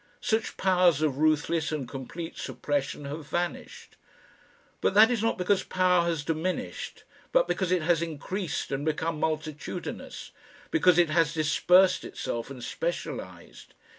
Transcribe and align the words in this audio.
Such 0.21 0.57
powers 0.57 1.03
of 1.03 1.19
ruthless 1.19 1.71
and 1.71 1.87
complete 1.87 2.35
suppression 2.35 3.05
have 3.05 3.27
vanished. 3.27 3.97
But 4.81 4.95
that 4.95 5.11
is 5.11 5.21
not 5.21 5.37
because 5.37 5.61
power 5.61 6.05
has 6.05 6.23
diminished, 6.25 7.03
but 7.31 7.47
because 7.47 7.71
it 7.71 7.83
has 7.83 8.01
increased 8.01 8.71
and 8.71 8.83
become 8.83 9.19
multitudinous, 9.19 10.31
because 10.71 10.97
it 10.97 11.11
has 11.11 11.35
dispersed 11.35 12.03
itself 12.03 12.49
and 12.49 12.63
specialised. 12.63 13.75